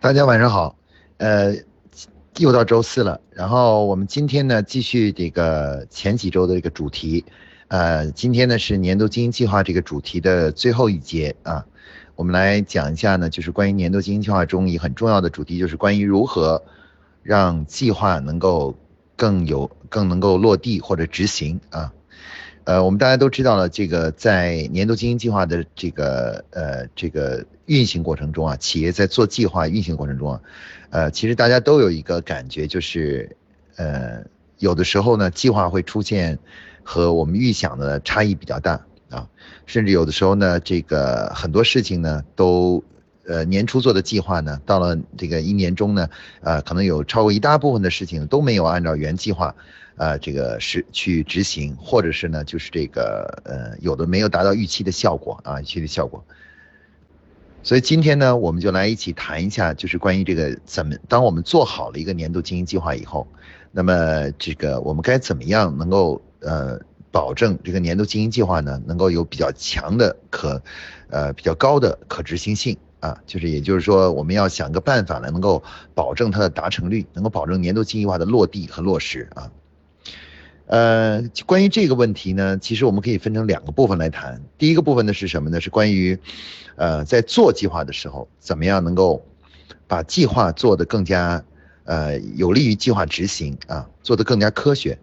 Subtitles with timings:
[0.00, 0.76] 大家晚上好，
[1.16, 1.52] 呃，
[2.36, 7.24] 又到周四了，然后我们今天呢继续这个前几周的这个主题，
[7.66, 11.34] 呃，今天呢是年度经营计划这个主题的最后一节。
[11.42, 11.66] 啊，
[12.14, 16.62] 我们来讲一下呢，就是关于年度经营计划中一个很重要的主题，就是关于如何
[17.24, 18.78] 让计划能够
[19.16, 21.60] 更有更能够落地或者执行。
[21.70, 21.92] 啊。
[22.68, 30.40] 呃，我们大家都知道了，这个在年度经营计划的这个呃这个运行过程中啊，企业在做计划运行过程中啊，
[30.90, 33.34] 呃，其实大家都有一个感觉，就是
[33.76, 34.22] 呃
[34.58, 36.38] 有的时候呢，计划会出现
[36.82, 39.26] 和我们预想的差异比较大啊，
[39.64, 42.84] 甚至有的时候呢，这个很多事情呢都
[43.28, 46.08] 呃年初做的计划呢，到了这个一年中呢，
[46.40, 49.54] 呃，可能有超过一大部分的事情都没有按照原计划。
[50.00, 56.24] 呃，这个是去执行，或者是呢，就是这个呃，有的没有达到预期的效果啊，预期的效果。
[57.64, 63.26] 所以今天呢，我们就来一起谈一下，就是关于这个怎么，当我们做好了一个年度经营计划以后，
[63.72, 66.78] 那么这个我们该怎么样能够呃
[67.10, 70.62] 保证这个年度经营计划呢，能够有比较强的可
[71.10, 75.62] 呃比较高的可执行性啊，就是也就是说，我们要想个办法来能够
[75.94, 79.50] 保证它的达成率，能够保证年度经营计划的落地和落实啊。
[80.66, 84.42] 呃，关于这个问题呢，其实我们可以分成两个部分来谈。
[84.58, 85.60] 第一个部分呢是什么呢？
[85.60, 86.18] 是关于，
[86.76, 89.24] 呃，在做计划的时候，怎么样能够
[89.86, 91.42] 把计划做得更加，
[91.84, 94.98] 呃，有利于计划执行啊，做得更加科学。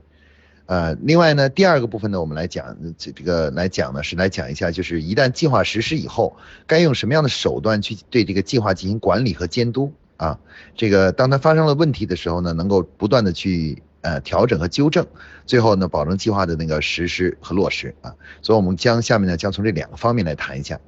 [0.68, 6.36] 呃，另外呢，第二个部分呢，我们来讲这这个来讲呢，是来讲一下，就是一旦计划实施以后，
[6.68, 10.40] 该用什么样的手段去对这个计划进行管理和监督啊？
[10.76, 13.82] 这个当它发生了问题的时候呢，能够不断的去。
[14.02, 15.04] 呃，调整和纠正，
[15.48, 18.14] 最后呢，保证计划的那个实施和落实啊。
[18.44, 20.80] 所以，我们将下面呢，将从这两个方面来谈一下。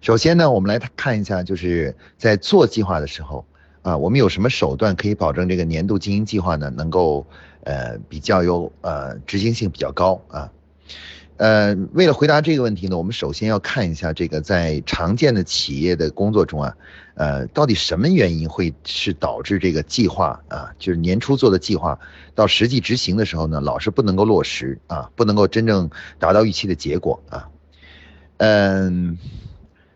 [0.00, 3.44] 首先呢，我们来看一下，就是在做计划的时候
[3.82, 7.26] 啊，我们有什么手段可以保证这个年度经营计划呢，能够
[7.64, 10.50] 呃比较有呃执行性比较高啊。
[11.36, 16.76] 呃，为了回答这个问题呢，我们首先要看一下这个在常见的企业的工作中啊，
[17.14, 21.98] 呃，到底什么原因会是导致这个计划啊，就是年初做的计划，
[22.34, 25.88] 到实际执行的时候呢，老是不能够落实啊，不能够真正
[26.18, 27.48] 达到预期的结果啊。
[28.36, 29.16] 嗯，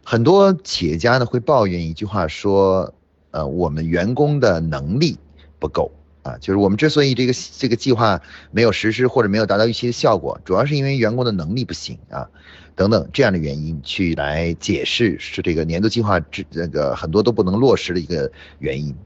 [0.03, 2.95] 很多企业家呢会抱怨一句话说，
[3.33, 5.19] 呃，我们员工的能力
[5.59, 5.93] 不够。
[6.25, 8.21] 啊，就是我们之所以这个这个计划
[8.51, 12.27] 没有实施或者没有达到预期的效果，主要是因为员工的能力不行啊，
[12.75, 18.97] 等等这样的原因去来解释是这个年度计划这那个很多都不能落实的一个原因。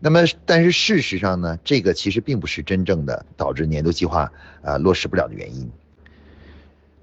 [0.00, 4.30] 那么，但是事实上呢，这个其实并不是真正的导致年度计划
[4.62, 5.70] 啊落实不了的原因。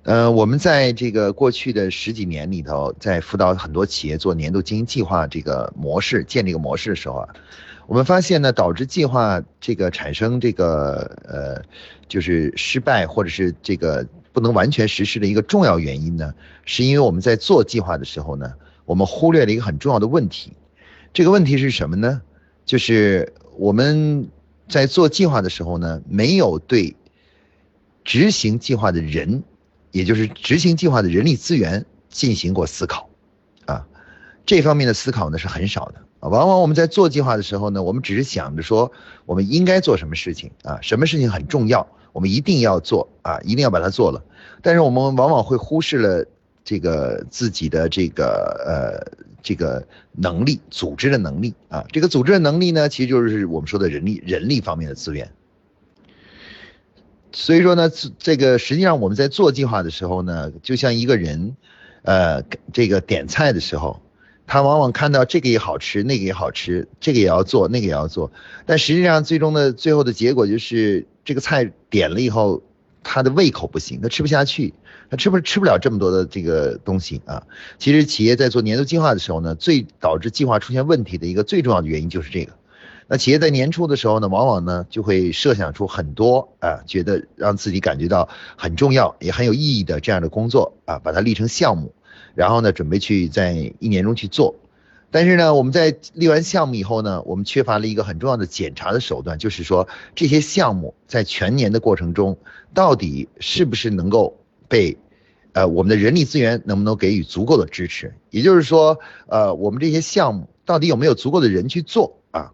[0.03, 7.29] 呃，我们在这个过去的十几年里头，在辅导很多企业做年度经营计划这个模式建这个模式的时候啊。
[7.87, 11.63] 我们发现呢，导致计划这个产生这个呃，
[12.09, 16.33] 就是失败或者是这个不能完全实施的一个重要原因呢，
[16.65, 18.53] 是因为我们在做计划的时候呢，
[18.83, 20.51] 我们忽略了一个很重要的问题。
[21.13, 22.21] 这个问题是什么呢？
[22.65, 24.27] 就是我们
[24.67, 26.93] 在做计划的时候呢，没有对
[28.03, 29.43] 执行计划的人，
[29.91, 33.06] 也就是执行计划的人力资源进行过思考，
[34.47, 35.99] 这方面的思考呢是很少的。
[36.19, 38.91] 啊，往往我们在做计划的时候呢，我们只是想着说
[39.27, 44.23] 我们应该做什么事情啊，什么事情很重要，我们一定要做啊，一定要把它做了。
[44.63, 46.25] 但是我们往往会忽视了
[46.63, 48.25] 这个自己的这个
[48.65, 55.29] 呃这个能力，组织的能力啊，这个组织的能力呢，其实就是我们说的人力人力方面的资源。
[57.31, 61.55] 所以说呢，这个实际上我们在做计划的时候呢，就像一个人，
[62.01, 62.41] 呃，
[62.73, 64.01] 这个点菜的时候。
[64.47, 68.31] 他往往看到这个也好吃，那个也好吃，这个也要做，那个也要做，
[68.65, 72.63] 但实际上最终的最后的结果就是这个菜点了以后，
[73.03, 74.73] 他的胃口不行，他吃不下去，
[75.09, 77.43] 他吃不吃不了这么多的这个东西啊。
[77.77, 82.53] 其实企业在做年度计划的时候呢，最导致计划出现问题的一个最重要的原因就是这个。
[83.09, 88.27] 那企业在年初的时候呢，往往呢就会设想出很多啊，觉得让自己感觉到
[88.57, 91.93] 很重要也很有意义的这样的工作啊，把它立成项目。
[92.37, 94.53] 然后呢，准备去在一年中去做，
[95.09, 102.37] 但是呢，我们在立完项目以后呢，我们缺乏了一个很重要的检查的手段，就是说这些项目在全年的过程中，
[102.75, 104.37] 到底是不是能够
[104.67, 104.95] 被，
[105.53, 108.13] 呃，我们的人力资源能不能给予足够的支持？
[108.29, 112.51] 也就是说，呃，我们这些项目到底有没有足够的人去做啊？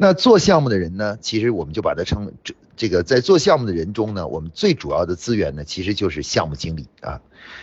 [0.00, 7.20] 那做项目的人呢，其实我们就把它称这这个在做项目的人中呢，我们最主要的资源呢，其实就是项目经理啊，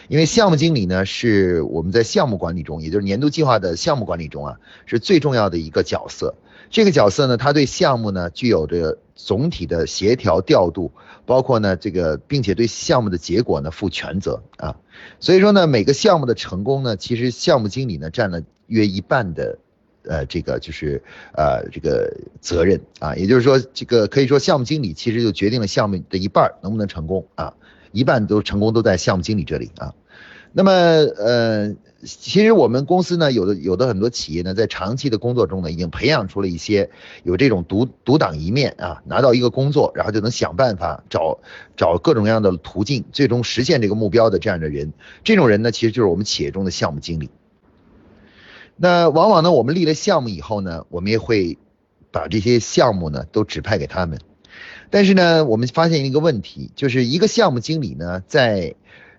[0.09, 6.35] 因为项目经理呢是我们在项目管理中，也就是年度计划的项目管理中啊，是最重要的一个角色。
[6.69, 10.91] 这个角色呢，他对项目呢具有着总体的协调调度，
[11.25, 14.75] 包括呢这个，并且对项目的结果呢负全责啊。
[15.21, 19.59] 所以说呢，每个项目的成功呢，其实项目经理呢占了约一半的，
[20.07, 21.02] 呃，这个就是
[21.34, 22.12] 呃这个
[22.42, 23.16] 责任啊。
[23.16, 27.54] 也就是说，这个可以说项目经理其实就决定了项目的一半能不能成功啊，
[27.92, 29.94] 一半都成功都在项目经理这里啊。
[30.52, 31.75] 那么呃。
[32.07, 36.92] 其实我们公司呢，有的有的很多企业呢，在长期的工作中呢，已经培养出了一些
[37.24, 41.40] 有这种独独当一面啊，拿到一个工作，然后就能想办法找
[41.75, 44.94] 找各种各样的途径，最终实现这个目标的这样的人。
[45.24, 47.31] 这种人呢，其实就是我们企业中的项目经理。
[48.77, 51.57] 那往往呢，我们立了项目以后呢，我们也会
[52.12, 54.19] 把这些项目呢都指派给他们。
[54.89, 58.75] 但是呢，我们发现一个问题，就是一个项目经理呢，在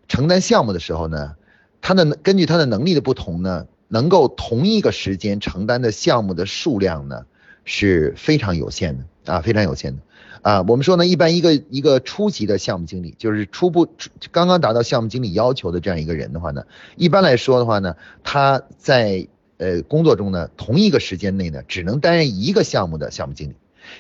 [0.09, 1.35] 承担项目的时候呢。
[1.83, 7.27] 他的根据他的能力的不同呢，能够同一个时间承担的项目的数量呢
[7.65, 10.03] 是非常有限的啊，非常有限的
[10.43, 10.65] 啊。
[10.67, 13.87] 我们说呢，一般一个一个初级的项目经理，就是初步
[14.33, 16.65] 刚刚达到项目经理要求的这样一个人的话呢，
[16.97, 17.95] 一般来说的话呢，
[18.25, 23.55] 他在呃工作中呢，同一个时间内呢，只能担任一个项目的项目经理。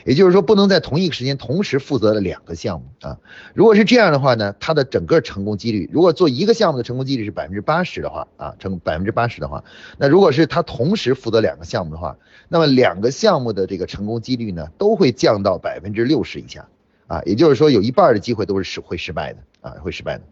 [0.04, 3.18] 也就是说，不能在同一个时间同时负责了两个项目啊。
[3.54, 9.62] 如果是这样的话呢，他的整个成功几率，如果做一个项目的成功几率是百分之八十的话啊，成百分之八十的话，
[9.96, 12.16] 那如果是他同时负责两个项目的话，
[12.48, 16.66] 那么两个项目的这个成功几率呢，都会降到百分之六十以下
[17.06, 17.22] 啊。
[17.24, 20.24] 也就是说，有一半的机会都是失会失败的啊，会失败的。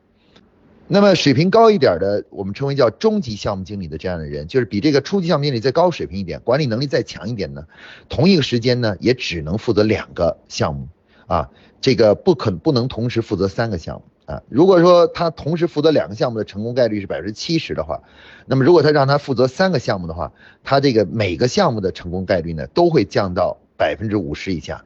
[0.87, 7.65] 那么水平高一点的，我们称为叫中级项目经理的这样的人，就是比这个初级项目经理再高水平一点，管理能力再强一点呢，
[8.11, 10.87] 同一个时间呢，也只能负责两个项目
[11.27, 11.49] 啊，
[11.81, 14.43] 这个不可不能同时负责三个项目啊。
[14.51, 18.03] 如果说他同时负责两个项目的成功概率是百分之七十的话，
[18.45, 20.33] 那么如果他让他负责三个项目的话，
[20.63, 24.85] 他这个每个项目的成功概率呢，都会降到百分之五十以下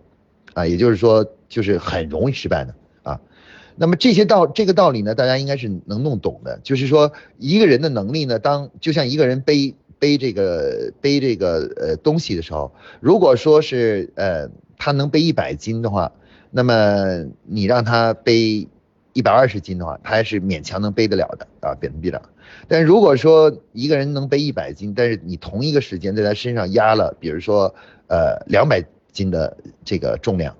[0.54, 2.72] 啊，也就是说，就是很容易失败的。
[3.80, 6.58] 那么这些道这个道理呢，大家应该是能弄懂的。
[6.64, 16.10] 就是说，一个人的能力呢，当就像一个人背背这个背这个呃东西的时候，如果说是呃他能背一百斤的话，
[16.50, 18.66] 那么你让他背
[19.12, 22.20] 一百二十斤的话，他还是勉强能背得了的啊，扁平臂了。
[22.66, 27.72] 但如果说一个人能背一百斤，但是你同一个时间在他身上压了，比如说
[28.08, 30.56] 呃两百斤的这个重量，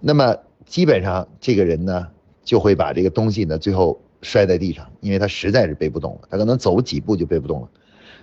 [0.00, 0.36] 那么。
[0.74, 2.08] 基本上这个人呢，
[2.42, 7.68] 就会把这个东西呢最后摔在地上，因为他实在是背不动了，他可能走几步就背不动了。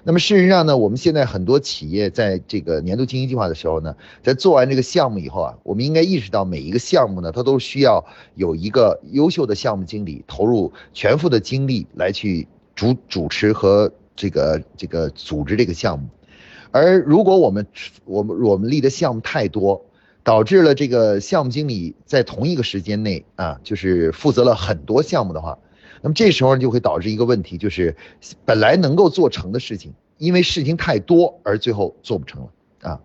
[0.03, 8.06] 那么事实上呢，我们现在很多企业在这个年度经营计划的时候呢，在做完这个项目以后啊，我们应该意识到每一个项目呢，它都需要
[8.36, 16.09] 有一个优秀的项目经理投入全副的精力来去主主持和这个这个组织这个项目。
[16.71, 17.65] 而如果我们
[18.03, 19.86] 我们我们立的项目太多，
[20.24, 25.58] 导致了这个项目经理在同一个时间内啊，就是负责了很多项目的话，
[26.02, 27.96] 那么这时候就会导致一个问题，就是
[28.46, 32.50] 本来能够做成的事情，因为事情太多而最后做不成了
[32.82, 33.00] 啊。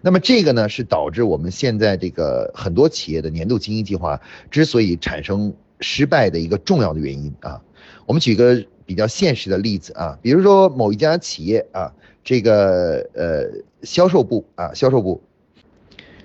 [0.00, 4.18] 那么这个呢，是导致我们现在这个很多企业的年度经营计划
[4.50, 7.60] 之所以产生失败的一个重要的原因啊。
[8.06, 11.92] 我们举个比较现实的例子啊，比如说某一家企业啊，
[12.24, 15.20] 这个呃销售部啊，销售部。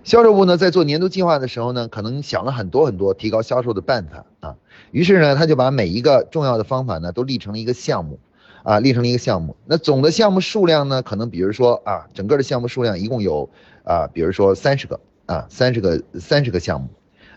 [0.07, 4.55] 销售部呢，在做年度计划的时候呢，可能想了很多很多提高销售的办法啊。
[4.91, 8.17] 于是呢，他就把每一个重要的方法呢，都立成了一个项目，
[8.63, 9.57] 啊，立成了一个项目。
[9.65, 13.49] 那总的项目数量呢，可能比如说啊，整个的项目数量一共有
[13.83, 16.87] 啊，比如说三十个啊，三十个三十个项目，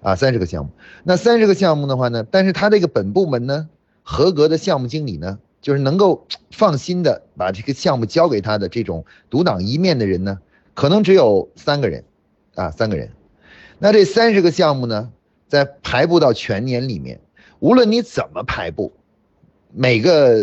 [0.00, 0.71] 啊，三十个项目。
[1.03, 3.69] 那三十个项目的话呢，但是他这个本部门呢，
[4.05, 10.39] 合格的项目经理呢，就是能够放心的把这个项目交给他的这种独当一面的人呢，
[10.75, 12.05] 可能只有三个人。
[12.61, 13.09] 啊，三个人，
[13.79, 15.11] 那这三十个项目呢，
[15.49, 17.19] 在排布到全年里面，
[17.59, 18.93] 无论你怎么排布，
[19.73, 20.37] 每个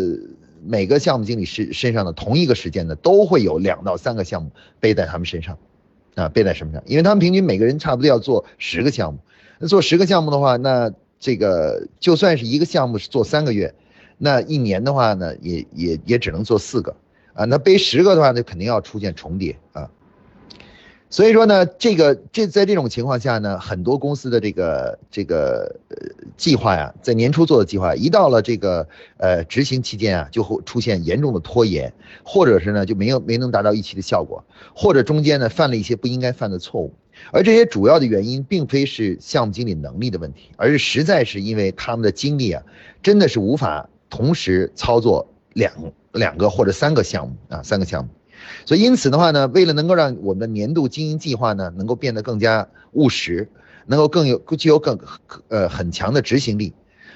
[0.65, 5.59] 每个项目经理身身上的同一个时间呢，都会有两到三个项目背在他们身上，
[6.15, 9.19] 啊，背在身上，因为他们平均每个人差不多要做十个项目，
[9.59, 13.75] 那做十个项目的话，那这个就算是一个项目是做三个月，
[14.17, 16.95] 那一年的话呢，也也也只能做四个，
[17.33, 19.91] 啊，那背十个的话，那肯定要出现重叠啊。
[21.09, 25.95] 所以说呢，这个这在这种情况下呢，很多公司的这个这个呃
[26.35, 28.85] 计划呀，在年初做的计划，一到了这个
[29.15, 34.43] 呃执行期间啊，就会出现严重的拖延，或者是呢就没有没能达到预期的效果，
[34.75, 36.93] 或者中间呢犯了一些不应该犯的错误。
[37.31, 42.61] 而这些主要的原因，并非是项目经理能力的问题，而是实在是因为他们的精力啊，
[43.01, 45.71] 真的是无法同时操作两
[46.11, 48.09] 两个或者三个项目啊，三个项目。
[48.65, 53.49] 所以因此的话呢，为了能够让我们的年度经营计划呢，能够变得更加务实，
[53.85, 54.99] 能够更有具有更
[55.47, 56.73] 呃很强的执行力，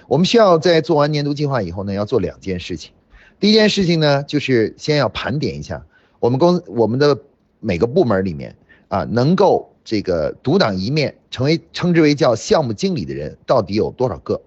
[0.07, 2.91] 我们需要在做完年度计划以后呢，要做两件事情。
[3.39, 5.85] 第一件事情呢，就是先要盘点一下
[6.19, 7.17] 我们公我们的
[7.59, 8.55] 每个部门里面
[8.87, 9.69] 啊，能够。
[9.83, 14.39] 这个独当一面，成为称之为叫项目经理的人到底有多少个？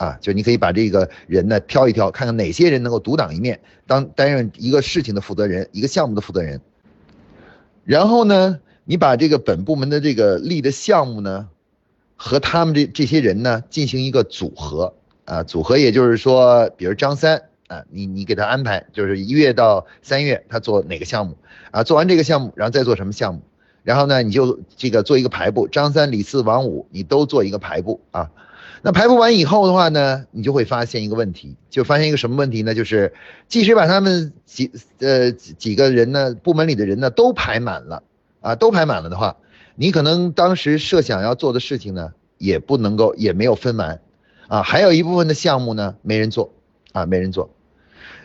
[0.00, 6.58] 啊，就你可以把这个人呢挑一挑，看看哪些人能够独当一面，当担任一个事情的负责人，一个项目的负责人。
[7.84, 11.50] 然后呢，你把这个本部门的这个立的项目呢，
[12.16, 14.94] 和他们这这些人呢进行一个组合
[15.26, 21.36] 啊，组合也就是说，比如张三啊，你你给他安排，就是一月到三月他做哪个项目
[21.72, 23.42] 啊，做完这个项目，然后再做什么项目。
[23.82, 28.30] 然后呢，你就这个做一个排布，张三李四王五，你都做一个排布啊。
[28.82, 32.74] 那排布完以后的话呢，你就会发现一个问题，就发现一个什么问题呢？
[32.74, 33.12] 就是
[33.46, 34.70] 即使把他们几
[35.00, 38.02] 呃几个人呢，部门里的人呢都排满了
[38.40, 39.36] 啊，都排满了的话，
[39.76, 44.00] 你可能当时设想要做的事情呢，也不能够也没有分完
[44.48, 46.52] 啊，还有一部分的项目呢没人做
[46.92, 47.50] 啊，没人做。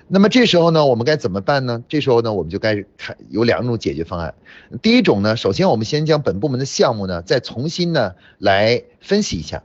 [0.07, 1.83] 那么这时候呢，我们该怎么办呢？
[1.89, 4.35] 这时候呢，我们就该看有两种解决方案。
[4.81, 9.63] 第一种呢，首先我们先将本部门的项目呢，再重新呢来分析一下，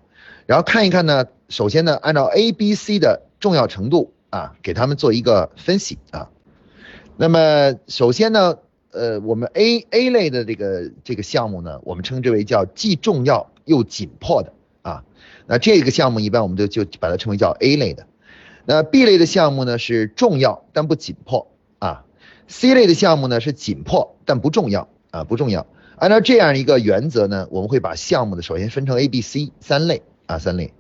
[0.51, 6.29] 然后看一看呢，首先呢，按照 A、B、C 的重要程度啊，给他们做一个分析啊。
[7.17, 8.59] 那么首先呢，
[8.91, 14.53] 呃，我们 A A 类的这个这个项目呢，我们称之为叫既重要又紧迫的
[14.83, 15.05] 啊。
[15.47, 18.09] 那这个项目一般我们就就把它称为叫 A 类的。
[18.65, 21.47] 那 B 类的项目呢是重要但不紧迫
[21.79, 22.03] 啊
[22.49, 25.69] ，C 类的项目呢是紧迫但不重要啊不重要。
[25.95, 30.73] 按照这样一个原则呢，我们会把项目呢首先分成 A、B、C 三类啊三类。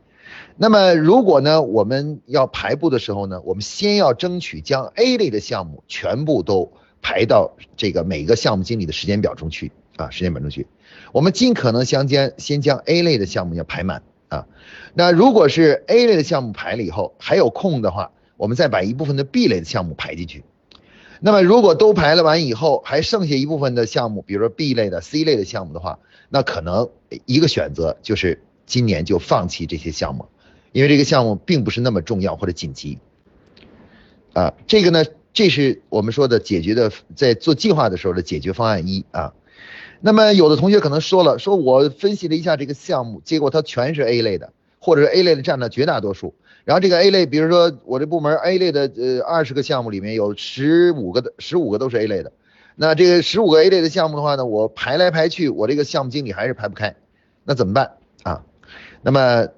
[0.56, 10.66] 那么如果呢我们要排布的时候呢，我们先要争取将 A 类的项目全部都排到这个每个项目经理的时间表中去啊时间表中去。
[11.12, 14.02] 我们尽可能相将先将 A 类的项目要排满。
[14.28, 14.46] 啊，
[14.94, 20.44] 那如果是 A 类的项目排了以后还有空的话，我们再把一部分的 B 类的项目排进去。
[21.18, 26.90] 那么如果都排了完以后，还剩下一部分的项目，比如说 B 类的、C 类的项目的话，那可能
[27.26, 28.40] 一个选择就是
[28.70, 30.26] 今年就放弃这些项目，
[30.70, 32.98] 因为这个项目并不是那么重要或者紧急。
[34.32, 39.34] 啊，这个呢，这是我们说的解决的，在做计划的时候的解决方案一啊。
[40.00, 46.36] 那么有的同学可能说了，说我分析了一下这个项目，结果它全是 A 类的，或者是 A 类的占了绝大多数。
[46.64, 52.30] 然后这个 A 类，比如说我这部门 A 类的呃二十个项目里面有十五个的十五个都是 A 类的，
[52.76, 56.94] 那这个十五个 A 类的项目的话呢，我排来排去，我这个项目经理还是排不开，
[57.42, 57.96] 那怎么办？
[59.02, 59.48] 那么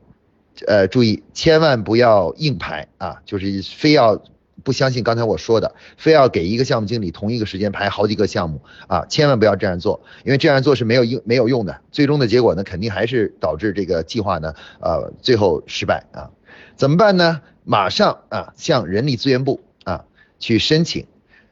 [0.67, 4.23] 呃注意，千万不要硬排啊，就是非要。
[4.65, 16.31] 不相信刚才我说的，非要给一个项目经理同一个时间排好几个项目啊，千万不要这样做，因为这样做是没有用没有用的，最终的结果呢，肯定还是导致这个计划呢，呃，最后失败啊。
[16.77, 17.41] 怎么办呢？
[17.65, 20.05] 马上啊，向人力资源部啊
[20.39, 21.07] 去申请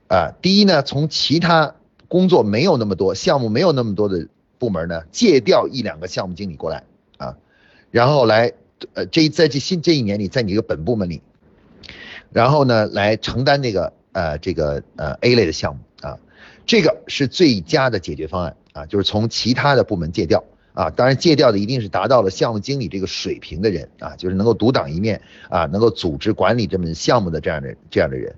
[0.07, 0.33] 啊。
[0.41, 1.75] 第一呢，从其他
[2.07, 4.29] 工作没有那么多、项目没有那么多的
[4.59, 6.85] 部门呢，借调一两个项目经理过来，
[7.91, 8.53] 然后来
[8.95, 11.23] 呃，这在这新这一年里，在你这个本部门里。
[12.33, 16.17] 然后呢，来承担这个呃这个呃 A 类的项目啊，
[16.65, 28.37] 这个是最佳的解决方案啊，就是从其他的部门借调啊，当然借调的一定是达到了项目经理这个水平的人啊，就是能够独当一面啊，能够组织管理这门项目的这样的这样的人，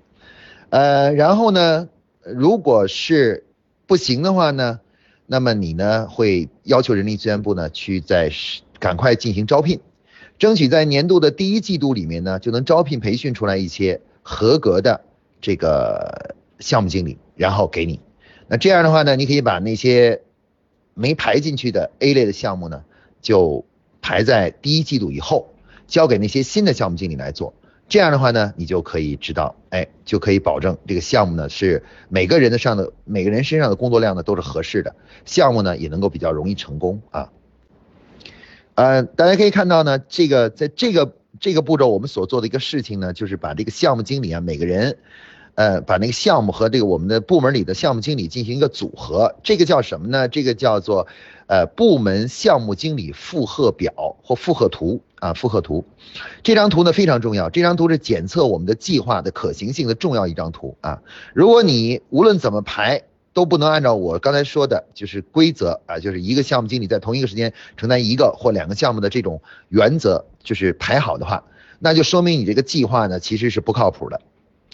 [0.70, 1.90] 呃，然后呢，
[2.24, 3.44] 如果是
[3.86, 4.80] 不行的话呢，
[5.26, 8.30] 那么你呢会要求人力资源部呢去在
[8.82, 9.78] 赶快进行招聘。
[10.40, 15.02] 争取在年度的第一季度里面呢，就能招聘培训出来一些合格的
[15.40, 18.00] 这个项目经理，然后给你。
[18.48, 20.22] 那这样的话呢，你可以把那些
[20.94, 22.82] 没排进去的 A 类的项目呢，
[23.20, 23.64] 就
[24.00, 25.54] 排在第一季度以后，
[25.86, 27.54] 交给那些新的项目经理来做。
[27.88, 37.30] 这样的话呢，你就可以知道，哎，就可以保证这个项目呢是每个人的上的每个人身上的工作量呢都是合适的，项目呢也能够比较容易成功啊。
[38.74, 44.96] 呃，大家可以看到呢，这个在这个这个步骤我们所做的一个事情呢，就是把这个项目经理啊，每个人，
[45.54, 50.26] 呃，把那个项目和这个我们的部门里的项目经理进行一个组合，这个叫什么呢？
[50.28, 51.06] 这个叫做
[51.48, 55.84] 呃部门项目经理负荷表或负荷图啊，负荷图。
[56.42, 61.02] 这张图呢非常重要，这张图是检测我们的计划的可行性的重要一张图啊。
[61.34, 63.02] 如果你无论怎么排
[63.32, 71.44] 都不能按照我刚才说的，就是规则啊，就是一个项目经理在同一个时间承担一个或两个项目的这种原则，就是排好的话，
[71.78, 74.20] 那就说明你这个计划呢其实是不靠谱的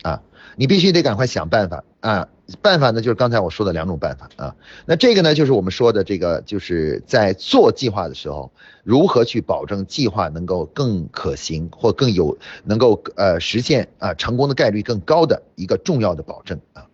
[0.03, 0.23] 啊。
[0.57, 2.29] 你必须得赶快想办法啊！
[2.61, 4.57] 办法呢，就是刚才我说的两种办法啊。
[4.87, 8.51] 那这个呢，就是我们说的这个，就是在做计划的时候，
[8.83, 16.88] 如何去保证计划能够更可行或更有能够呃实现啊成功的概率更高的一个重要的保证啊。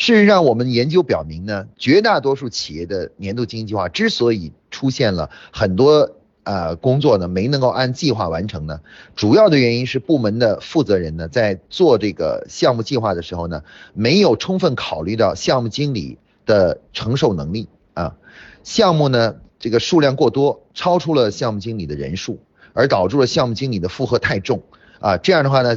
[0.00, 6.16] 事实上，我们研究表明呢，绝大多数企业的年度经营计划之所以出现了很多。
[6.42, 8.80] 呃，工作呢没能够按计划完成呢，
[9.14, 16.16] 主要的原因是部门的负责人呢在做这个项目计划的时候呢，没有充分考虑到项目经理
[16.46, 18.16] 的承受能力啊，
[18.64, 22.40] 项目呢这个数量过多，超出了项目经理的人数，
[22.72, 24.62] 而导致了项目经理的负荷太重
[25.00, 25.76] 啊，这样的话呢，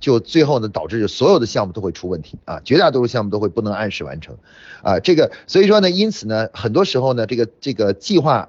[0.00, 4.36] 就最后呢导致所有的项目都会出问题啊，绝大多数项目都会不能按时完成
[4.82, 8.48] 啊，这个所以说呢，因此呢，很多时候呢，这个这个计划。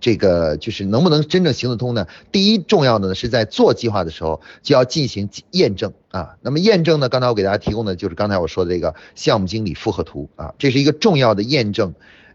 [0.00, 2.06] 这个就是能不能真正行得通呢？
[2.30, 6.36] 第一重要的呢是在做计划的时候就要进行验证啊。
[6.40, 11.92] 那么验证呢，刚才我给大家提供的就是刚才我说的这个项目经理复合图啊，这是一个重要的验证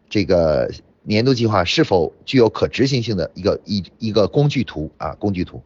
[0.09, 0.69] 这个
[1.03, 5.63] 年度计划是否具有可执行性的一个一一个工具图啊，工具图。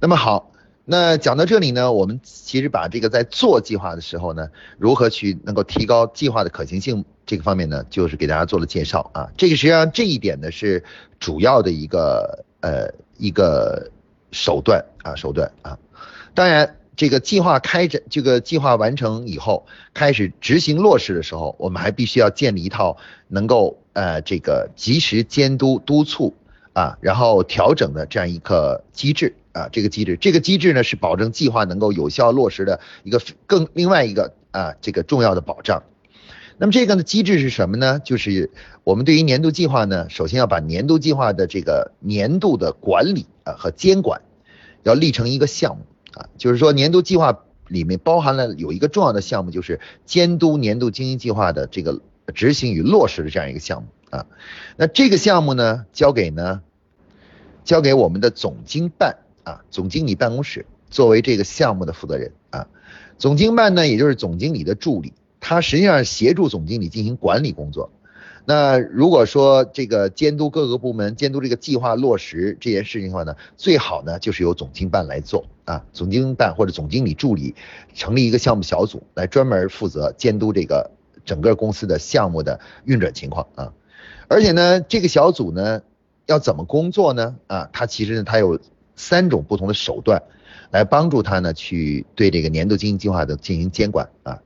[0.00, 0.52] 那么好，
[0.84, 7.04] 那讲到这里呢，我们其实把这个在做计划的时候呢，如何去能够提高计划的可行性？
[7.26, 9.28] 这个方面呢，就是给大家做了介绍啊。
[9.36, 10.82] 这个实际上这一点呢是
[11.18, 12.88] 主要的一个呃
[13.18, 13.90] 一个
[14.30, 15.76] 手段啊手段啊。
[16.32, 26.34] 当然，这个计划开展这个计划完成以后，开始执行落实的时候，我们还必须要建立一套能够呃这个及时监督督促
[26.72, 29.68] 啊，然后调整的这样一个机制啊。
[29.70, 35.82] 这个机制，这个机制呢是保证计划能够有效落实的一个更另外一个啊这个重要的保障。
[36.60, 38.00] 那么这个呢机制是什么呢？
[38.00, 38.50] 就是
[38.82, 44.22] 我们对于年度计划呢，首先要把年度计划的这个年度的管理啊和监管，
[44.82, 45.84] 要立成一个项目
[46.14, 52.00] 啊，就是说年度计划里面包含了有一个重要的项目，就是监督年度经营计划的这个
[52.34, 54.26] 执行与落实的这样一个项目啊。
[54.76, 56.62] 那这个项目呢，交给呢，
[57.62, 59.18] 交给我们的总经办
[59.48, 62.66] 啊，总经理办公室作为这个项目的负责人啊。
[63.16, 65.14] 总经办呢，也就是总经理的助理。
[65.40, 67.90] 他实际上协助总经理进行管理工作。
[68.44, 77.54] 那如果说这个监督各个部门、监督这个计划落实这件事情的话呢，最好呢就是由总经办来做啊，总经办或者总经理助理
[77.94, 80.90] 成立一个项目小组来专门负责监督这个
[81.24, 83.72] 整个公司的项目的运转情况啊。
[84.28, 85.82] 而且呢，这个小组呢
[86.26, 87.36] 要怎么工作呢？
[87.48, 88.58] 啊，它其实呢它有
[88.98, 90.22] 三种不同的手段
[90.70, 94.42] 来帮助他呢去对这个年度经营计划的进行监管啊。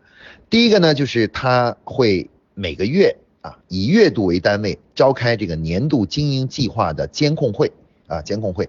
[0.48, 7.72] 第一个呢，就是他会每个月啊，以月度为单位召开这个年度经营计划的监控会
[8.06, 8.68] 啊，监控会。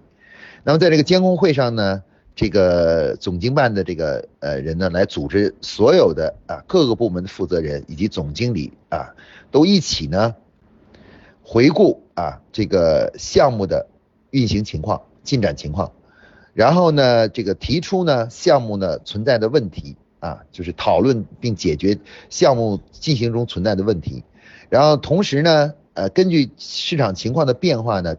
[0.63, 2.01] 那么在这个监控会上呢，
[2.35, 9.13] 这个总经办的这个呃人呢，来组织所有的啊各个部门的负责人以及总经理啊，
[9.51, 10.33] 都一起呢
[11.43, 13.85] 回顾啊这个项目的
[14.31, 15.91] 运行情况、进展情况，
[16.53, 19.95] 然后呢，这个提出呢项目呢存在的问题。
[20.19, 24.23] 啊，就是讨论并解决项目进行中存在的问题，
[24.69, 28.15] 然后同时呢，呃，根据市场情况的变化呢，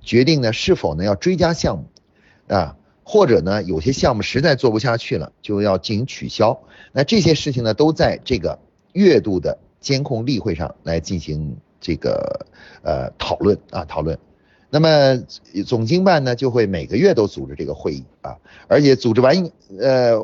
[0.00, 1.84] 决定呢是否呢要追加项目，
[2.52, 6.60] 啊，或者呢有些项目实在做不下去了，就要进行取消。
[6.90, 8.58] 那这些事情呢都在这个
[8.92, 12.44] 月度的监控例会上来进行这个
[12.82, 14.18] 呃讨论啊讨论。
[14.72, 15.16] 那么
[15.66, 18.36] 总经办呢就会每个月都组织这个会议啊，
[18.68, 20.16] 而且组织完呃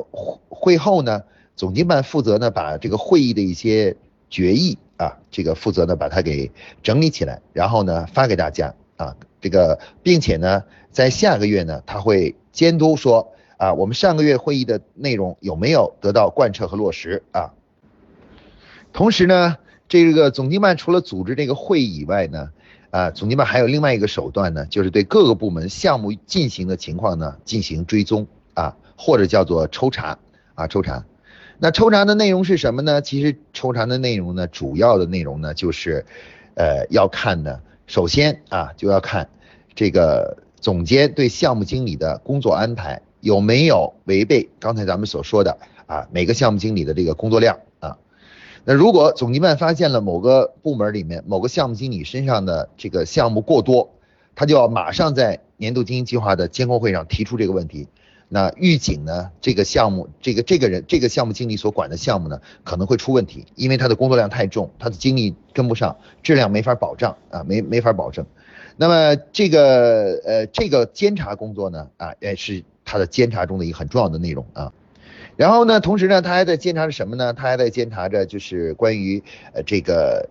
[0.47, 1.21] 会后呢，
[1.57, 3.93] 总经办负责呢把这个会议的一些
[4.29, 6.49] 决议啊，这个负责呢把它给
[6.81, 17.51] 整理起来，然后呢发给大家啊，这个并且呢在下个月呢他会监督说啊我们上个月会议的内容有没有得到贯彻和落实啊，
[18.93, 19.57] 同时呢
[19.89, 22.51] 这个总经办除了组织这个会议以外呢。
[22.89, 30.17] 啊，总经办还有另外一个手段呢，就是对各个部门项目进行的情况呢进行追踪啊，或者叫做抽查
[30.55, 31.03] 啊，抽查。
[31.59, 33.01] 那抽查的内容是什么呢？
[33.01, 36.05] 其实抽查的内容呢，主要的内容呢就是，
[36.55, 39.27] 呃，要看呢，首先啊就要看
[39.75, 47.57] 这个总监对项目经理的工作安排有没有违背刚才咱们所说的啊每个项目经理的这个工作量？
[48.69, 53.91] 那如果总经办发现了某个部门里面某个项目经理身上的这个项目过多，
[54.35, 57.87] 他就要马上在年度经营计划的监控会上提出这个问题。
[58.27, 68.25] 那预警呢，这个项目这个这个人这个项目经理所管的项目呢可能会出问题，因为他的工作量太重，他的精力跟不上，质量没法保障啊，没没法保证。
[68.75, 74.73] 那么这个呃这个监察工作呢啊也是他的监察中的一个很重要的内容啊。
[75.37, 77.31] 然后呢，同时呢，他还在监察着什么呢？
[77.31, 79.23] 他还在监察着就是关于
[79.53, 80.27] 呃这个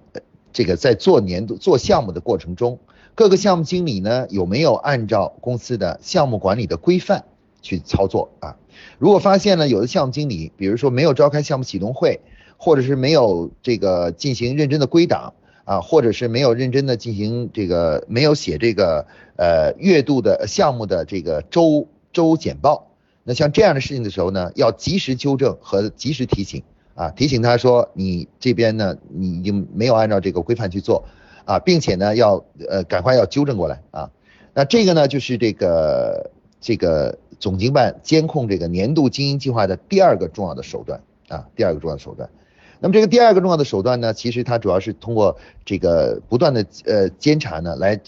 [0.52, 2.78] 这个在做年度做项目的过程中，
[3.14, 7.24] 各个项目经理呢有没有按照公司的项目管理的规范
[7.62, 8.56] 去操作啊？
[8.98, 12.20] 如果发现呢有的项目经理，比如说没有召开项目启动会，
[12.58, 15.32] 或者是没有这个进行认真的归档。
[15.66, 22.88] 啊，或者是没有认真的进行这个，没有写这个呃月度的项目的这个周周简报，
[23.26, 26.62] 那像这样的事情的时候呢，要及时纠正和及时提醒。
[26.94, 31.04] 啊，提醒他说你这边呢你已经没有按照这个规范去做。
[31.44, 34.10] 啊，并且呢要呃赶快要纠正过来啊，
[34.54, 41.00] 那这个呢就是这个这个总经办监控这个年度经营计划的第二个重要的手段。
[41.28, 42.30] 啊，第二个重要的手段。
[42.78, 48.00] 那么这个第二个重要的手段呢，其实它主要是通过这个不断的呃监察呢，来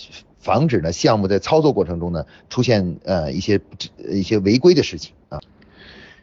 [0.48, 3.60] 防止呢项目在操作过程中呢出现呃一些
[3.98, 5.38] 一些违规的事情啊。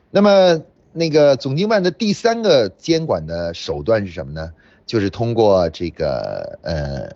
[0.10, 4.52] 那么那个总经办的第三个监管的手段是什么呢？
[4.88, 7.16] 就是通过这个呃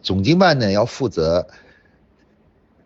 [0.00, 1.46] 总经办呢要负责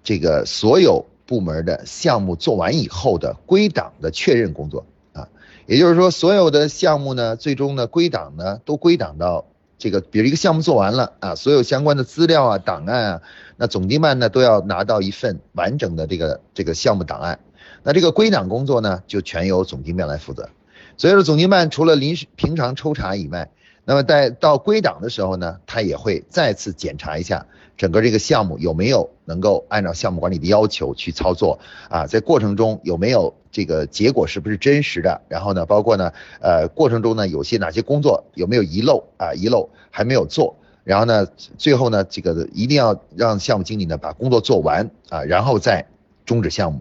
[0.02, 5.28] 这个所有部门的项目做完以后的归档的确认工作啊。
[5.66, 9.44] 也就是说，所有的项目呢，最终呢归档呢都归档到
[9.84, 13.20] 这个，比如一个项目做完了啊，所有相关的资料啊、档案啊，
[13.58, 17.38] 那总经办呢都要拿到一份完整的这个这个项目档案。
[17.82, 20.48] 那这个归档工作呢，就全由总经办来负责。
[20.96, 23.50] 所以说，总经办除了临时平常抽查以外，
[23.84, 27.46] 那么在到归档的时候呢，他也会再次检查一下。
[27.76, 31.58] 整个这个项目有没有能够按照项目管理的要求去操作
[31.88, 32.06] 啊？
[32.06, 35.20] 在过程中有没有这个结果是不是真实的？
[35.28, 39.34] 然后呢，包括呢，呃，过程中呢有些哪些工作有没有遗漏啊？
[39.34, 41.26] 遗漏还没有做，然后呢，
[41.58, 45.84] 最后呢，这个一定要让项目经理呢把工作做完啊，然后再
[46.24, 46.80] 终止项目。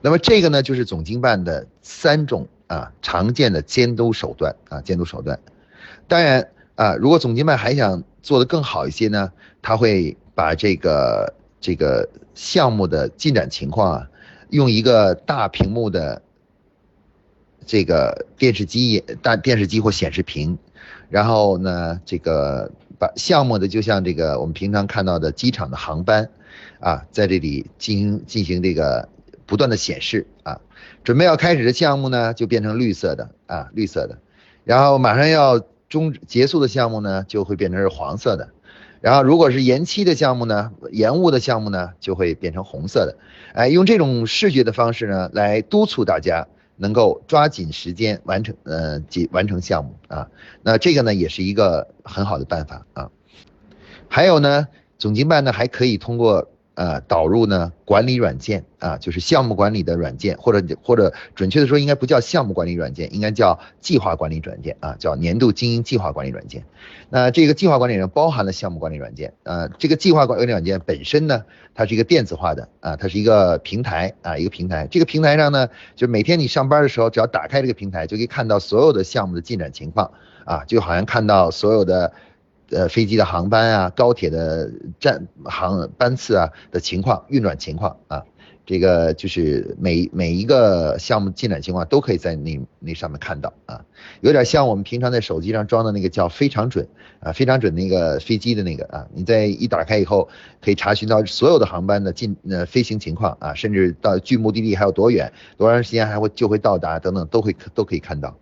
[0.00, 5.38] 那么这个呢就是总经办的三种啊常见的监督手段啊监督手段。
[6.06, 9.32] 当然啊，如果总经办还想做得更好一些呢？
[9.60, 14.06] 他会把这个这个项目的进展情况啊，
[14.50, 16.22] 用一个大屏幕的
[17.66, 20.56] 这个电视机大电视机或显示屏，
[21.10, 26.30] 然后呢，这个把项目的就像这个我们平常看到的机场的航班
[26.78, 29.08] 啊，在这里进行进行这个
[29.46, 30.60] 不断的显示啊，
[31.02, 34.16] 准备要开始的项目呢就变成绿色的啊绿色的，
[34.62, 38.50] 然后马上要终结束的项目呢就会变成是黄色的。
[39.00, 43.16] 然后，如果是延期的项目呢，延误的项目呢，就会变成红色的。
[43.54, 50.28] 哎，用这种视觉的方式呢，来督促大家能够抓紧时间完成，呃，完完成项目啊。
[50.62, 53.10] 那这个呢，也是一个很好的办法啊。
[54.08, 54.66] 还有呢，
[54.98, 56.50] 总经办呢，还可以通过。
[56.78, 66.62] 呃，导入呢管理软件啊，就是项目管理的软件，或者或者准确的说，应该不叫项目管理软件，应该叫计划管理软件啊，叫年度经营计划管理软件。
[67.10, 69.68] 那这个计划管理呢，包含了项目管理软件啊。
[69.76, 71.42] 这个计划管理软件本身呢，
[71.74, 74.86] 它是一个电子化的啊，它是一个平台啊，一个平台。
[74.88, 80.12] 这个平台上呢，就每天你上班的时候，只要打开这个平台，就可以看到所有的项目的进展情况
[80.44, 82.12] 啊，就好像看到所有的。
[82.70, 88.22] 呃，飞机的航班啊，高铁的站航班次啊的情况、运转情况啊，
[88.66, 93.82] 这个就是每每一个项目进展情况都可以在那那上面看到啊，
[94.20, 96.86] 有点像我们平常在手机上装的那个叫非常准
[97.20, 100.28] 啊，非常准那个飞机的那个啊，你在一打开以后，
[100.60, 108.36] 可以查询到所有的航班的进呃飞行情况啊，甚至到距目的地还有多远，多长时间还会就会到达等等，都会都可以看到。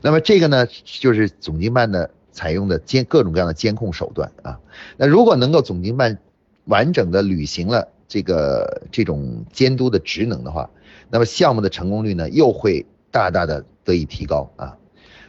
[0.00, 2.10] 那么这个呢，就是总经办的。
[2.38, 4.60] 采用的监各种各样的监控手段啊，
[4.96, 6.18] 那如果能够总经办
[6.66, 10.70] 完整的履行了这个这种监督的职能的话，
[11.10, 14.76] 那么项目的成功率呢又会大大的得以提高啊。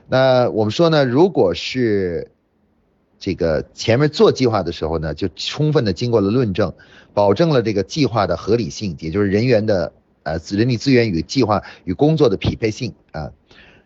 [0.07, 2.29] 那我们说呢，如果是
[3.17, 6.71] 这个前面做计划的时候呢，就充分的经过了论证，
[7.15, 9.91] 保证了这个计划的合理性，也就是人员的
[10.21, 13.31] 呃人力资源与计划与工作的匹配性啊，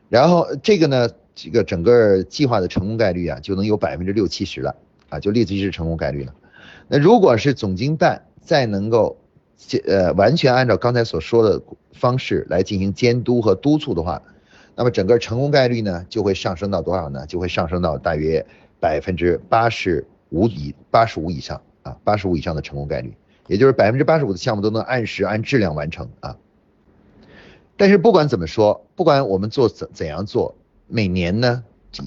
[0.09, 1.07] 然后这个呢。
[1.36, 4.76] 这个整个计划的成功概率啊，就能有百分之六七十了
[5.10, 6.34] 啊，就立即是成功概率了。
[6.88, 9.17] 那如果是总经办再能够
[9.88, 11.62] 呃完全按照刚才所说的
[11.93, 14.22] 方式来进行监督和督促的话，
[14.76, 17.26] 那么整个成功概率呢就会上升到多少呢？
[17.26, 18.46] 就会上升到大约
[18.80, 23.13] 百分之八十五以八十五以上啊，八十五以上的成功概率，
[23.48, 26.38] 也就是百分之八十五的项目都能按时按质量完成啊。
[27.78, 30.56] 但是不管怎么说，不管我们做怎怎样做，
[30.93, 31.63] 每年呢，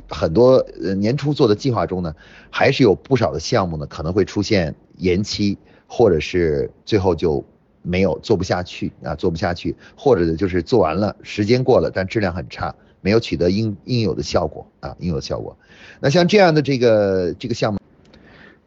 [0.08, 2.14] 很多呃年初做的计划中呢，
[2.50, 7.44] 还是有不少的项目呢可能会出现延期，或者是最后就
[7.82, 15.56] 没有做不下去啊，做不下去，或者就是做完了，时间过了，但质量很差，没有取得应应有的效果啊，应有的效果。
[15.98, 17.80] 那像这样的这个这个项目，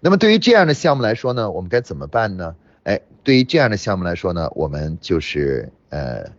[0.02, 2.54] 那么对于这样的项目来说呢，我们该怎么办呢？
[2.84, 6.30] 哎，对于这样的项目来说呢，我们就是呃。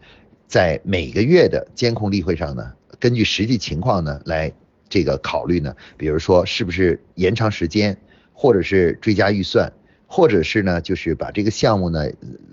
[0.50, 4.52] 在每个月的监控例会上呢，根据实际情况呢来
[4.88, 7.96] 这个考虑呢，比如说是不是延长时间，
[8.32, 9.72] 或者是追加预算，
[10.06, 12.06] 或者是呢就是把这个项目呢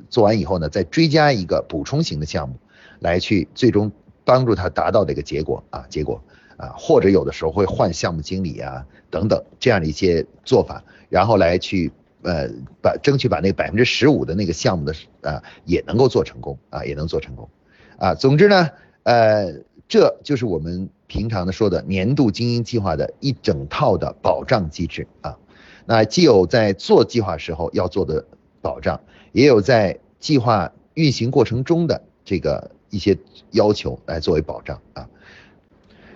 [0.10, 2.56] 做完以后呢再追加一个补充型的项目，
[3.00, 3.92] 来去最终
[4.24, 6.24] 帮助他达到这个结果啊结果
[6.58, 12.50] 啊，或者有的时候会换项目经理啊等等这样的一些做法，然后来去呃
[12.82, 17.50] 把争取把那百分之十五的那个项目的啊也能够做成功啊也能做成功。
[17.98, 18.70] 啊，总之呢，
[19.04, 19.54] 呃，
[19.88, 25.38] 这就是我们平常的说的年度经营计划的一整套的保障机制啊。
[25.86, 28.26] 那既有在做计划时候要做的
[28.62, 29.00] 保障，
[29.32, 33.18] 也有在计划运行过程中的这个一些
[33.52, 35.08] 要求来作为保障啊。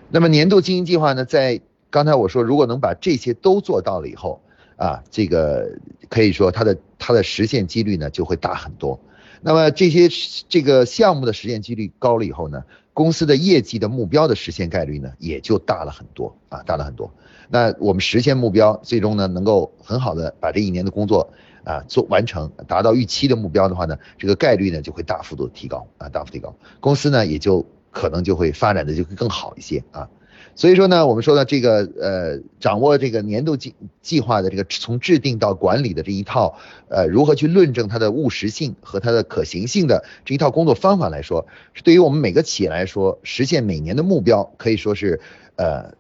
[0.10, 4.42] 那么年度经营计划呢，在刚才我说，如果能把这些都做到了以后
[4.76, 5.78] 啊，这个
[6.10, 9.00] 可以说它的它的实现几率呢就会大很多。
[9.42, 10.10] 那么这些
[10.50, 12.64] 这个项目的实现几率高了以后呢，
[13.02, 17.12] 公司的业绩的目标的实现概率呢也就大了很多啊，大了很多。
[17.50, 21.34] 那我们实现目标，最终呢能够很好的把这一年的工作
[21.64, 30.08] 啊做完成，达到预期的目标的话呢，这个概率呢就会大幅度提高啊，大幅提高，公司呢也就可能就会发展的就会更好一些啊。
[30.56, 36.58] 所以说呢，我们说的这个呃，掌握这个年度计计划的这个从制定到管理的这一套
[36.90, 45.20] 呃，如何去论证它的务实性和它的可行性的这一套工作方法来说，是对于我们每个企业来说，实现每年的目标可以说是
[45.56, 45.94] 呃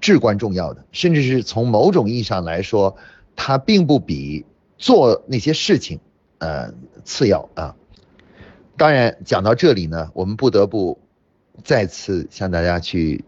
[0.00, 2.96] 至关重要的，甚至是从某种意义上来说，
[3.34, 4.46] 它并不比
[4.78, 6.00] 做那些事情
[6.38, 6.72] 呃
[7.04, 7.74] 次要啊。
[8.76, 10.98] 当然讲到这里呢，我们不得不
[11.64, 13.24] 再次向大家去。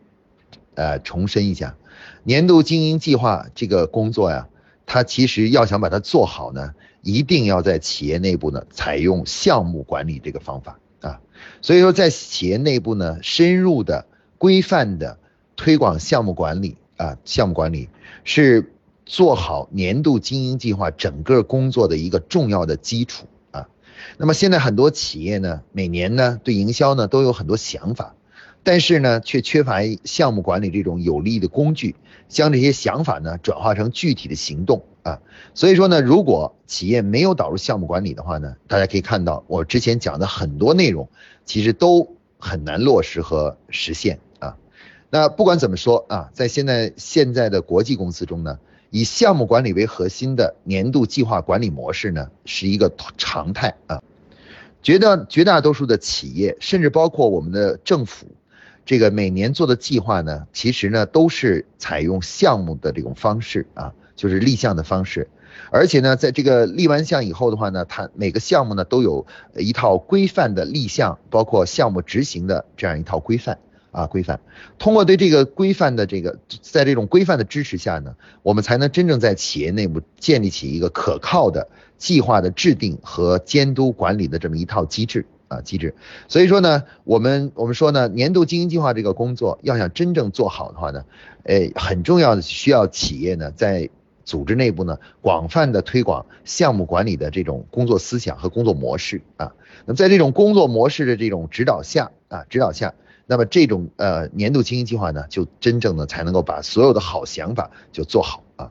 [0.79, 1.75] 呃，重申一下，
[2.23, 4.47] 年度经营计划这个工作呀，
[4.87, 11.21] 它其实要想把它做好呢，一定要在企业内部呢采用项目管理这个方法啊。
[11.61, 14.07] 所以说，在企业内部呢，深入的、
[14.39, 15.19] 规范的
[15.57, 17.89] 推广项目管理啊，项目管理
[18.23, 18.73] 是
[19.05, 23.67] 做好年度经营计划整个工作的一个重要的基础啊。
[24.17, 28.15] 那么现在很多企业呢，每年呢对营销呢都有很多想法。
[28.63, 31.95] 但是呢，却缺乏项目管理这种有力的工具，
[32.29, 35.21] 将这些想法呢转化成具体的行动啊。
[35.55, 41.09] 所以说呢，如果企业没有导入项目管理的话呢，大家可以看到我之前讲的很多内容，
[41.47, 44.57] 其实都很难落实和实现啊。
[45.09, 48.59] 那不管怎么说啊，在现在现在的国际公司中呢，
[48.91, 54.03] 以项目管理为核心的年度计划管理模式呢，是一个常态啊。
[54.83, 58.27] 绝大绝大多数的企业，甚至包括我们的政府。
[58.89, 65.29] 这个每年做的计划呢，其实呢都是采用项目的这种方式啊，就是立项的方式，
[65.71, 73.59] 而且呢，在这个立完项以后的话呢，它每个项目呢都有一套规范的立项，包括项目执行的这样一套规范
[73.93, 74.41] 啊规范。
[74.79, 85.27] 通过对这个规范的这个，在这种规范的支持下呢，我们才能真正在企业内部建立起一个可靠的计划的制定和监督管理的这么一套机制。
[85.49, 85.95] 啊，机制，
[86.29, 91.05] 所以说呢，我们我们说呢，年度经营计划这个工作要想真正做好的话呢，
[91.45, 93.89] 诶，很重要的需要企业呢在
[94.27, 99.55] 组织内部呢广泛的推广项目管理的这种工作思想和工作模式啊。
[99.87, 102.93] 那么在这种工作模式的这种指导下啊，指导下，
[103.27, 108.71] 那么这种呃年度经营计划呢，就真正的才能够把所有的好想法就做好啊。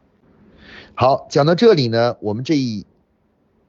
[0.94, 2.86] 好，讲到这里呢，我们这一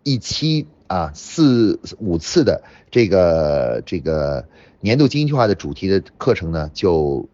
[0.03, 0.67] 一期。
[0.89, 4.47] 啊，四五次的这个这个
[4.81, 7.29] 年度经营计划的主题的课程呢，就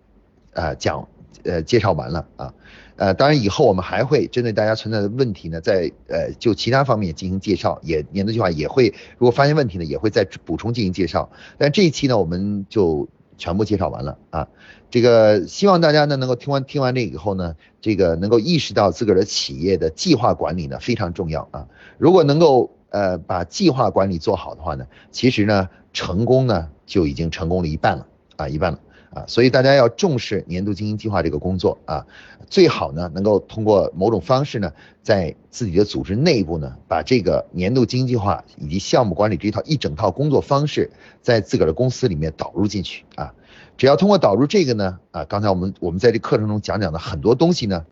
[0.55, 1.09] 呃讲
[1.45, 2.53] 呃介绍完了啊，
[2.97, 11.31] 呃当然以后我们还会针对大家存在的问题呢，在呃就其他方面进行介绍，也年度计划也会如果发现问题呢，也会再补充进行介绍。
[11.57, 14.49] 但这一期呢，我们就全部介绍完了啊，
[14.91, 22.73] 这个希望大家呢能够听完听完这以后呢，这个能够意识到自个儿的企业的计划管理呢非常重要啊，如果能够。
[22.95, 28.79] 呃把计划管理做好的话呢，其实呢成功呢就已经成功了一半了啊一半了
[29.11, 32.07] 啊，所以大家要重视年度经营计划这个工作啊，
[32.49, 43.35] 最好呢能够通过某种方式呢，在自己的组织内部呢，把这个年度经营计划以及项目管理这一套一整套工作方式，在自个儿的公司里面导入进去啊。
[43.77, 47.85] 只要通过导入这个呢，啊，刚才我们我们在这课程中讲讲的很多东西呢，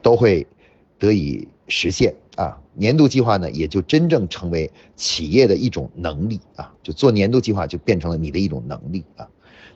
[0.00, 0.46] 都会
[0.98, 2.58] 得以实现啊。
[2.74, 9.26] 年度计划呢，也就真正成为企业的一种能力啊，就做年度计划就变成了你的一种能力啊。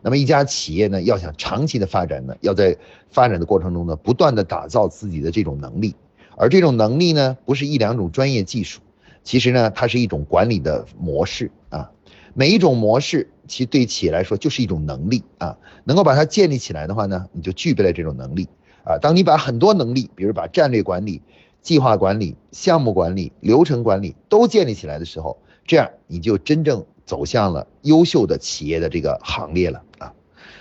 [0.05, 2.77] 那么一家企业呢，要想长期的发展呢，要在
[3.11, 5.95] 发展的过程中呢，不断的打造自己的这种能力，
[6.37, 8.81] 而这种能力呢，不是一两种专业技术，
[9.23, 11.91] 其实呢，它是一种管理的模式啊。
[12.35, 18.49] 每一种模式，其实对企业来说就是一种能力啊，能够把它建立起来的话呢，你就具备了这种能力
[18.85, 18.99] 啊。
[19.01, 21.23] 当你把很多能力，比如把战略管理、
[21.63, 30.13] 计划管理、项目管理、流程管理都建立起来的时候，这样你就真正走向了优秀的企业的这个行列了啊。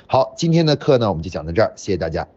[0.07, 2.27] 好，今天的课呢，我们就讲到这儿，谢谢大家。